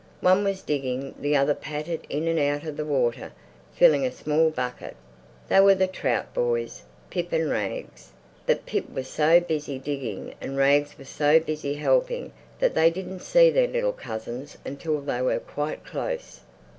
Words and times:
One 0.21 0.43
was 0.43 0.63
digging, 0.63 1.13
the 1.19 1.35
other 1.35 1.53
pattered 1.53 2.07
in 2.09 2.27
and 2.27 2.39
out 2.39 2.67
of 2.67 2.75
the 2.75 2.85
water, 2.85 3.31
filling 3.75 4.03
a 4.03 4.11
small 4.11 4.49
bucket. 4.49 4.95
They 5.47 5.59
were 5.59 5.75
the 5.75 5.85
Trout 5.85 6.33
boys, 6.33 6.81
Pip 7.11 7.31
and 7.31 7.51
Rags. 7.51 8.11
But 8.47 8.65
Pip 8.65 8.89
was 8.91 9.07
so 9.07 9.39
busy 9.39 9.77
digging 9.77 10.33
and 10.41 10.57
Rags 10.57 10.97
was 10.97 11.07
so 11.09 11.39
busy 11.39 11.75
helping 11.75 12.33
that 12.57 12.73
they 12.73 12.89
didn't 12.89 13.19
see 13.19 13.51
their 13.51 13.67
little 13.67 13.93
cousins 13.93 14.57
until 14.65 15.01
they 15.01 15.21
were 15.21 15.37
quite 15.37 15.85
close. 15.85 16.39